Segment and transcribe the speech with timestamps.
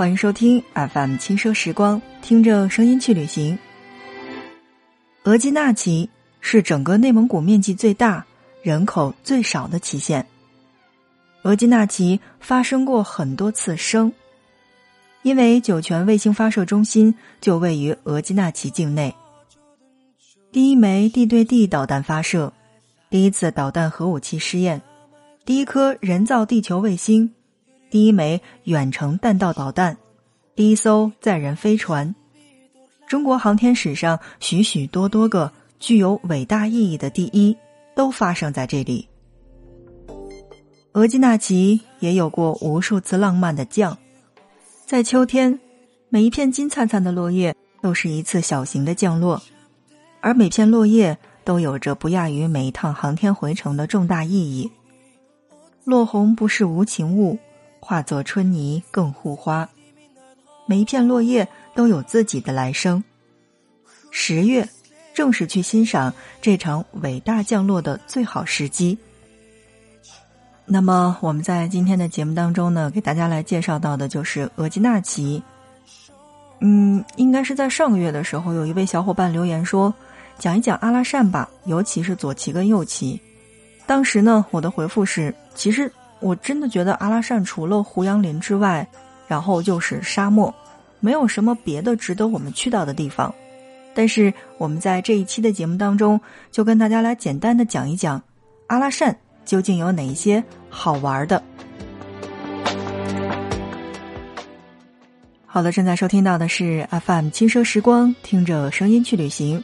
[0.00, 3.58] 欢迎收听 FM 轻奢时光，听着声音去旅行。
[5.24, 6.08] 额济纳旗
[6.40, 8.24] 是整个内蒙古面积最大、
[8.62, 10.26] 人口最少的旗县。
[11.42, 14.10] 额济纳旗发生过很多次生，
[15.20, 19.14] 因为酒泉卫星发射中心就位于额济纳旗境内。
[20.50, 22.50] 第一枚地对地导弹发射，
[23.10, 24.80] 第一次导弹核武器试验，
[25.44, 27.30] 第一颗人造地球卫星。
[27.90, 29.98] 第一枚远程弹道导弹，
[30.54, 32.14] 第一艘载人飞船，
[33.08, 37.56] 中国航天史上许许多多个具有伟大意义的第一，
[37.96, 39.08] 都发生在这里。
[40.92, 43.98] 额济纳旗也有过无数次浪漫的降，
[44.86, 45.58] 在秋天，
[46.08, 49.42] 每一片金灿灿的落叶都是一次小型的降落，
[50.20, 54.70] 而每片落叶都有着不亚于每一趟航天回程的重大意义。
[55.84, 57.36] 落红不是无情物。
[57.80, 59.68] 化作春泥更护花，
[60.66, 63.02] 每一片落叶都有自己的来生。
[64.10, 64.68] 十月
[65.14, 68.96] 正是去欣赏这场伟大降落的最好时机。
[70.66, 75.42] 那么我们在今天的节目当中呢，给大家来介绍到的就是额济纳旗。
[76.60, 79.92] 嗯，应该是在上个月的时候，有一位小伙伴留言说，
[80.38, 83.20] 讲一讲阿拉善吧，尤其是左旗跟右旗。
[83.86, 85.90] 当时呢，我的回复是，其实。
[86.20, 88.86] 我真的觉得阿拉善除了胡杨林之外，
[89.26, 90.54] 然后就是沙漠，
[91.00, 93.34] 没有什么别的值得我们去到的地方。
[93.94, 96.20] 但是我们在这一期的节目当中，
[96.52, 98.22] 就跟大家来简单的讲一讲
[98.68, 101.42] 阿拉善究竟有哪一些好玩的。
[105.46, 109.62] 好的，正在收听到的是 FM 轻奢时光，听着声音去旅行。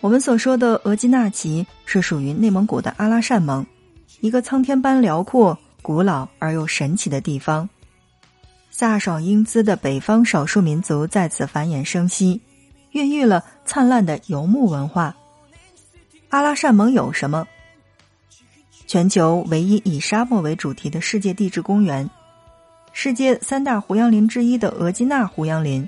[0.00, 3.64] 我们所说的额济纳旗是属于内蒙古的阿拉善盟。
[4.24, 7.68] 一个苍天般辽阔、古老而又神奇的地方，
[8.74, 12.40] 飒爽英姿的北方少数民族在此繁衍生息，
[12.92, 15.14] 孕育了灿烂的游牧文化。
[16.30, 17.46] 阿拉善盟有什么？
[18.86, 22.08] 全球唯一以沙漠为主题的世界地质公园，
[22.94, 25.86] 世界三大胡杨林之一的额济纳胡杨林，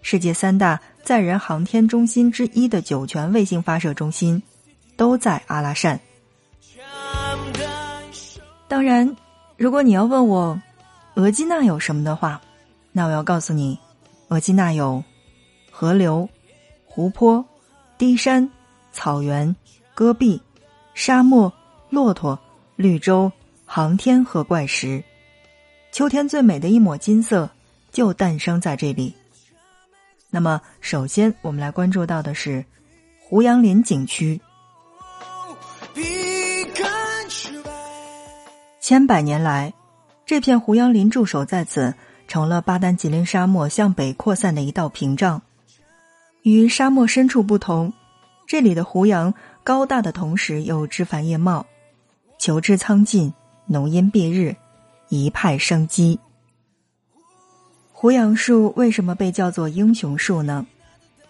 [0.00, 4.42] 世界三大载人航天中心之一的酒泉卫星发射中心，
[4.96, 6.00] 都在阿拉善。
[8.72, 9.14] 当然，
[9.58, 10.58] 如果你要问我，
[11.16, 12.40] 额济纳有什么的话，
[12.90, 13.78] 那我要告诉你，
[14.28, 15.04] 额济纳有
[15.70, 16.26] 河流、
[16.86, 17.44] 湖泊、
[17.98, 18.50] 低山、
[18.90, 19.54] 草原、
[19.94, 20.40] 戈壁、
[20.94, 21.52] 沙漠、
[21.90, 22.38] 骆驼、
[22.74, 23.30] 绿洲、
[23.66, 25.04] 航天和怪石，
[25.92, 27.50] 秋天最美的一抹金色
[27.90, 29.14] 就诞生在这里。
[30.30, 32.64] 那么，首先我们来关注到的是
[33.20, 34.40] 胡杨林景区。
[38.82, 39.74] 千百年来，
[40.26, 41.94] 这片胡杨林驻守在此，
[42.26, 45.40] 成了巴丹吉林沙漠向北扩散的一道屏障。
[46.42, 47.92] 与沙漠深处不同，
[48.44, 49.32] 这里的胡杨
[49.62, 51.64] 高大的同时又枝繁叶茂，
[52.40, 53.32] 求枝苍劲，
[53.66, 54.56] 浓荫蔽日，
[55.08, 56.18] 一派生机。
[57.92, 60.66] 胡杨树为什么被叫做英雄树呢？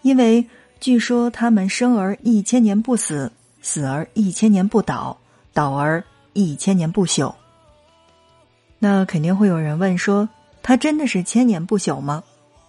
[0.01, 0.43] 因为
[0.79, 3.31] 据说它们生而一千年不死，
[3.61, 5.15] 死而一千年不倒，
[5.53, 6.03] 倒而
[6.33, 7.31] 一千年不朽。
[8.83, 10.27] 那肯定会有人问说，
[10.61, 12.21] 它真的是千年不朽吗？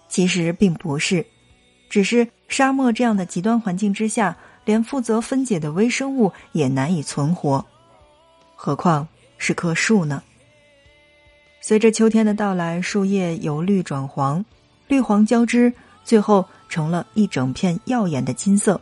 [0.09, 1.27] 其实并不是，
[1.91, 7.67] 只是沙漠这样的极端环境之下，连负责分解的微生物也难以存活，
[8.55, 9.09] 何况
[9.39, 10.23] 是棵树呢？
[11.61, 14.45] 随着秋天的到来，树叶由绿转黄，
[14.87, 15.73] 绿黄交织，
[16.05, 18.81] 最后成了一整片耀眼的金色。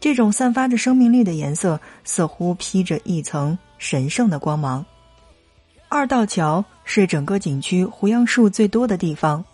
[0.00, 4.84] 这种散发着生命力的颜色，似乎披着一层神圣的光芒。
[5.94, 9.44] 二道桥是整个景区胡杨树最多的地方，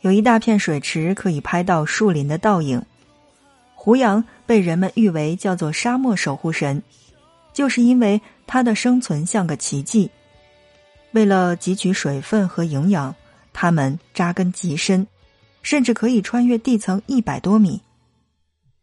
[0.00, 2.82] 有一大片水池可以拍到树林的倒影。
[3.74, 6.82] 胡杨被人们誉为叫做沙漠守护神，
[7.52, 10.10] 就是因为它的生存像个奇迹。
[11.12, 13.14] 为了汲取水分和营养，
[13.52, 15.06] 它们扎根极深，
[15.60, 17.82] 甚至可以穿越地层一百多米。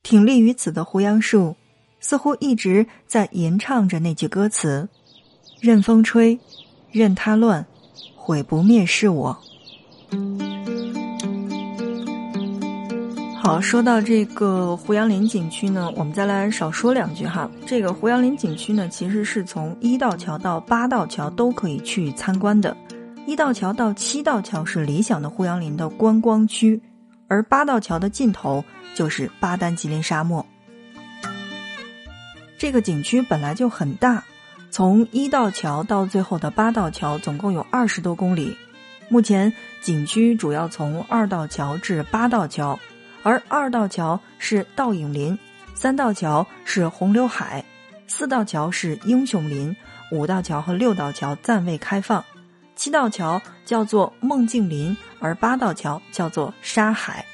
[0.03, 1.55] 挺立于此的胡杨树，
[1.99, 4.87] 似乎一直在吟唱着那句歌词
[5.59, 6.39] ：“任风吹。”
[6.91, 7.65] 任他乱，
[8.15, 9.37] 毁不灭是我。
[13.41, 17.49] 好，说到这个胡杨林景区呢，我们再来少说两句哈。
[17.65, 22.77] 这个胡杨林景区呢，其实是从一道桥到八道桥都可以去参观的。
[23.25, 26.79] 一道桥到七道桥是理想的胡杨林的观光区，
[27.27, 30.45] 而八道桥的尽头就是巴丹吉林沙漠。
[32.59, 34.23] 这个景区本来就很大。
[34.71, 38.57] 从一道桥到最后的八道桥，总共有二十多公里，
[39.09, 42.79] 目前景区主要从二道桥至八道桥，
[43.21, 45.37] 而二道桥是倒影林，
[45.75, 47.65] 三道桥是红柳海，
[48.07, 49.75] 四道桥是英雄林，
[50.09, 52.23] 五道桥和六道桥暂未开放，
[52.77, 57.25] 七道桥叫做梦境林，而八道桥叫做沙海。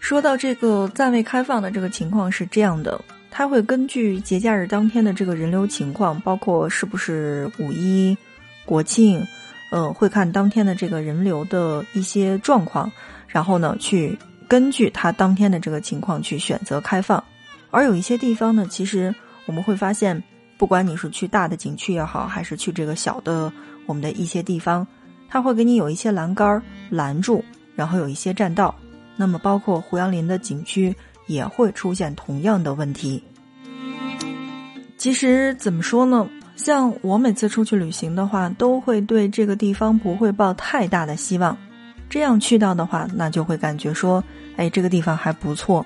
[0.00, 3.00] 说到这个暂未开放的这个情况是这样的，
[3.38, 8.16] 它会根据节假日当天的这个人流情况，包括是不是五一、
[8.64, 9.22] 国庆。
[9.70, 12.90] 呃，会看当天的这个人流的一些状况，
[13.28, 14.18] 然后呢，去
[14.48, 17.22] 根据它当天的这个情况去选择开放。
[17.70, 20.22] 而有一些地方呢，其实我们会发现，
[20.56, 23.52] 不管你是去大的景区也好，还是去这个小的
[23.84, 24.86] 我们的一些地方，
[25.28, 27.44] 它会给你有一些栏杆拦住，
[27.74, 28.74] 然后有一些栈道。
[29.14, 33.22] 那么，包括胡杨林的景区也会出现同样的问题。
[34.96, 36.28] 其实怎么说呢？
[36.56, 41.56] 像我每次出去旅行的话，都会对这个地方不会抱太大的希望。
[42.08, 44.24] 这样去到的话，那就会感觉说，
[44.56, 45.84] 哎，这个地方还不错。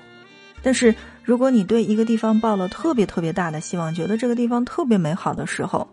[0.63, 5.87] 但是如果你对一个地方抱了特别特别大的希望，觉得这个地方特别美好的时候，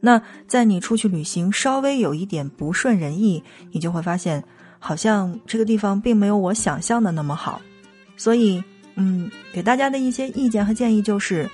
[0.00, 3.42] 那在你出去旅行稍微有一点不顺人意，
[3.72, 4.44] 你就会发现，
[4.78, 7.62] 好像这个地方并没有我想象的那么好。
[8.16, 8.62] 所以，
[9.00, 11.48] 嗯，给大家的一些意见和建议就是，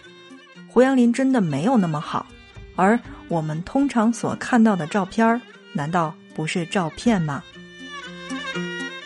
[0.67, 2.27] 胡杨林真的没有那么好。
[2.75, 2.99] 而
[3.29, 5.41] 我们通常所看到的照片儿，
[5.75, 7.43] 难道不是照片吗？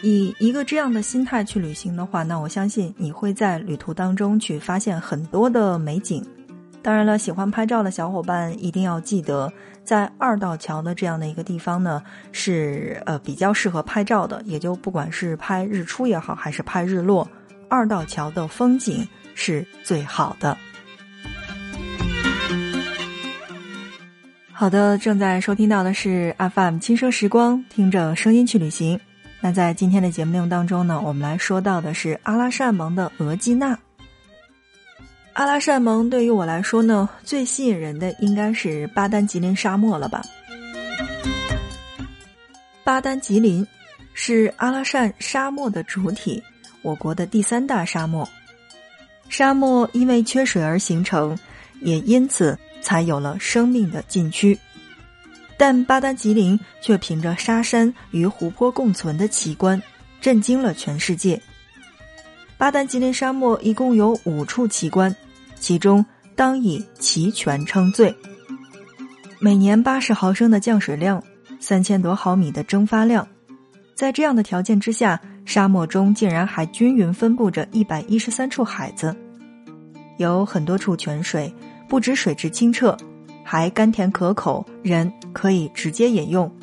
[0.03, 6.25] 以一个这样的心态去旅行的话，那我相信你会在旅途当中去发现很多的美景。
[6.81, 9.53] 当然了，喜欢拍照的小伙伴一定要记得，
[9.83, 12.01] 在二道桥的这样的一个地方呢，
[12.31, 14.41] 是呃比较适合拍照的。
[14.45, 17.29] 也就不管是拍日出也好，还是拍日落，
[17.69, 20.57] 二道桥的风景是最好的。
[24.53, 28.99] 好的，正在收听到的是 FM 轻奢时光，听着声音去旅行。
[29.41, 33.79] 那在今天的节目内容当中呢，我们来说到的是阿拉善盟的额济纳。
[35.35, 40.21] 阿拉善盟对于我来说呢，最吸引人的应该是巴丹吉林沙漠了吧？
[42.83, 43.65] 巴丹吉林
[44.13, 46.43] 是阿拉善沙漠的主体，
[46.83, 48.29] 我国的第三大沙漠。
[49.29, 51.39] 沙漠因为缺水而形成，
[51.81, 52.59] 也因此。
[52.81, 54.57] 才有了生命的禁区，
[55.59, 59.83] 但巴丹吉林却凭着沙山与湖泊共存的奇观，
[60.21, 61.43] 震惊了全世界。
[62.57, 65.15] 巴丹吉林沙漠一共有五处奇观，
[65.59, 68.17] 其中当以齐全称最。
[69.41, 71.23] 每年八十毫升的降水量，
[71.59, 73.27] 三千多毫米的蒸发量，
[73.95, 79.17] 在这样的条件之下，沙漠中竟然还均匀分布着一百一十三处海子，
[80.19, 81.51] 有很多处泉水。
[81.89, 82.95] 不止水质清澈，
[83.43, 86.55] 还甘甜可口，人可以直接饮用。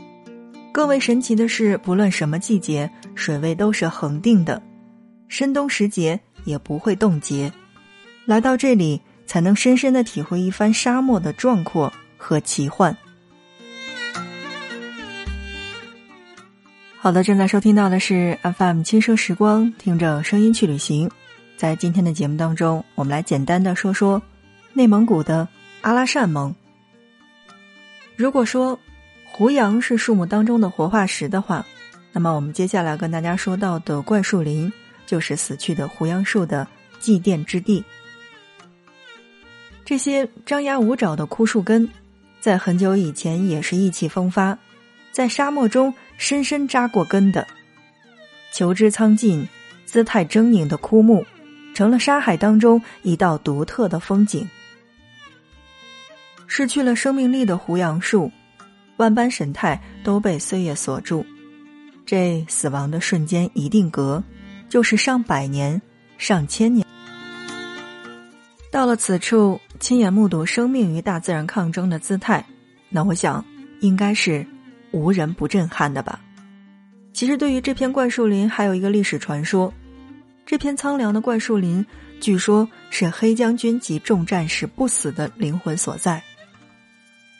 [0.71, 4.61] 更为神奇的是，不论什么季节，水位都是恒定的，
[5.27, 7.51] 深冬时节也不会冻结。
[8.25, 12.95] 来到这里，才能深深的体会一番沙漠的壮阔和奇幻。
[17.05, 21.07] 好的，正在收听到的是 FM 轻奢时光，听着声音去旅行。
[21.55, 24.19] 在今天的节目当中，我们来简单的说说。
[24.73, 25.47] 内蒙古的
[25.81, 26.55] 阿拉善盟。
[28.15, 28.79] 如果说
[29.23, 31.63] 胡杨是树木当中的活化石的话，
[32.11, 34.73] 那么我们接下来跟大家说到的怪树林，
[35.05, 36.67] 就是死去的胡杨树的
[36.99, 37.85] 祭奠之地。
[39.85, 41.87] 这些张牙舞爪的枯树根，
[42.41, 44.57] 在很久以前也是意气风发，
[45.11, 47.47] 在沙漠中深深扎过根的，
[48.51, 49.47] 求枝苍劲、
[49.85, 51.25] 姿态狰狞的枯木，
[51.73, 54.47] 成了沙海当中一道独特的风景。
[56.47, 58.31] 失去了生命力的胡杨树，
[58.97, 61.25] 万般神态都被岁月锁住。
[62.05, 64.23] 这死亡的瞬间一定格，
[64.69, 65.81] 就是上百年、
[66.17, 66.85] 上千年。
[68.71, 72.45] 到了此处，亲眼目睹生命与大自然抗争的姿态，
[72.89, 73.43] 那我想
[73.81, 74.45] 应该是
[74.95, 76.21] 无人不震撼的吧。
[77.11, 79.71] 其实，对于这片怪树林，还有一个历史传说：
[80.45, 81.85] 这片苍凉的怪树林，
[82.21, 86.23] 据说是黑将军及众战士不死的灵魂所在。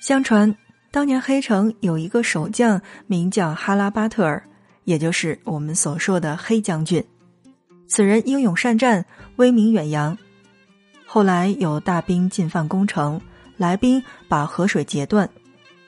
[0.02, 0.54] 相传，
[0.92, 4.44] 当年黑城有一个守将，名叫哈拉巴特尔，
[4.84, 7.04] 也就是我们所说的黑将军。
[7.88, 9.06] 此人英勇善战，
[9.38, 10.18] 威名远扬。
[11.06, 13.20] 后来有大兵进犯攻城，
[13.58, 15.30] 来宾把河水截断，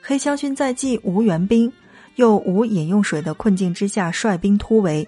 [0.08, 1.70] 黑将军在既无援兵
[2.14, 5.06] 又无饮用水的困境之下，率兵突围。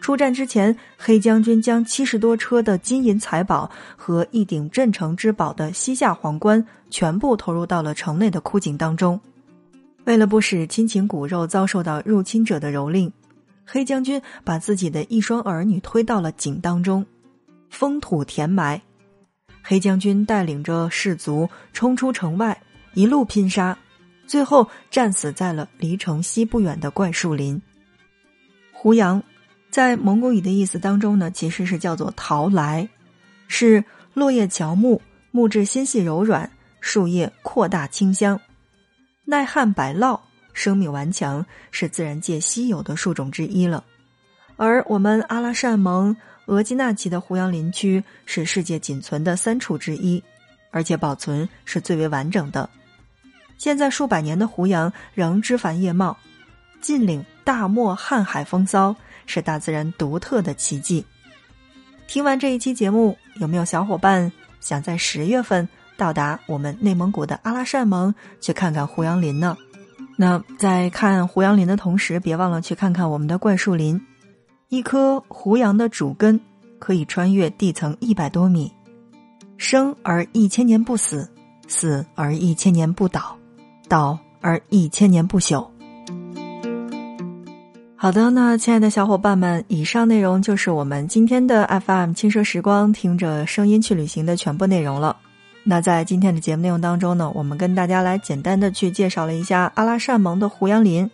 [0.00, 9.20] 出战之前，黑将军将七十多车的金银财宝和一顶镇城之宝的西夏皇冠全部投入到了城内的枯井当中。
[10.04, 13.12] 为了不使亲情骨肉遭受到入侵者的蹂躏，
[13.66, 17.04] 黑将军把自己的一双儿女推到了井当中，
[17.68, 18.80] 封土填埋。
[19.62, 22.58] 黑将军带领着士卒冲出城外，
[22.94, 23.76] 一路拼杀，
[24.26, 27.60] 最后战死在了离城西不远的怪树林。
[28.72, 29.22] 胡杨，
[29.70, 32.88] 在蒙古语的意思当中呢，其实是叫做桃来，
[33.48, 35.00] 是落叶乔木，
[35.30, 36.50] 木质纤细柔软，
[36.80, 38.40] 树叶扩大清香。
[39.24, 40.20] 耐旱百涝，
[40.52, 43.82] 生命顽强，是自然界稀有的树种之一了。
[44.56, 46.16] 而我们阿拉善盟
[46.46, 50.22] 额济纳旗的胡杨林区是世界仅存的三处之一，
[50.70, 52.68] 而且保存是最为完整的。
[53.56, 56.16] 现在数百年的胡杨仍枝繁叶茂，
[56.80, 58.94] 尽领大漠瀚海风骚，
[59.26, 61.04] 是大自然独特的奇迹。
[62.06, 64.30] 听完这一期节目，有没有小伙伴
[64.60, 65.68] 想在十月份？
[65.96, 69.56] 到达我们内蒙古的阿拉善盟，去看看胡杨林呢。
[70.16, 74.00] 那在看胡杨林的同时，别忘了去看看我们的怪树林。
[74.68, 76.40] 一棵胡杨的主根
[76.80, 78.72] 可以穿越地层一百多米，
[79.56, 81.30] 生而一千年不死，
[81.68, 83.38] 死而一千年不倒，
[83.88, 85.66] 倒而一千年不朽。
[87.96, 95.16] 好的，那亲爱的小伙伴们，以上内容就是我们今天的 FM 轻奢时光，听着声音去旅行的全部内容了。
[95.62, 101.10] 那在今天的节目内容当中呢，我们跟大家来简单的去介绍了一下阿拉善盟的胡杨林。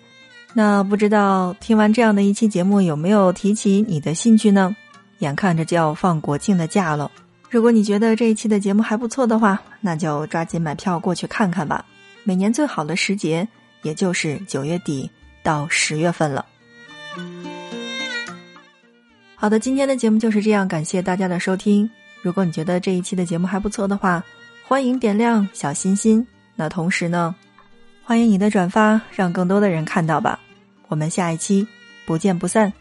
[0.52, 4.74] 那不知道听完这样的一期节目，有没有提起你的兴趣呢？
[5.20, 7.08] 眼看着就要放国庆的假了，
[7.50, 11.84] 如果你觉得这一期的节目还不错的话，那就抓紧买票过去看看吧。
[12.24, 13.46] 每年最好的时节，
[13.82, 15.10] 也就是九月底
[15.42, 16.46] 到十月份了。
[19.34, 21.90] 好的，今天的节目就是这样，感谢大家的收听。
[22.22, 24.22] 如果你觉得这一期的节目还不错的话，
[24.66, 27.34] 欢迎点亮小心心，那同时呢，
[28.04, 30.38] 欢迎你的转发，让更多的人看到吧。
[30.88, 31.66] 我们下一期
[32.04, 32.79] 不见不散。